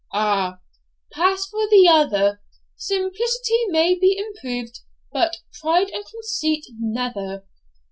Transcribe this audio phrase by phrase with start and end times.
[0.13, 0.57] 'Ah,
[1.13, 2.41] pass for the other;
[2.75, 4.79] simplicity may be improved,
[5.11, 7.45] but pride and conceit never.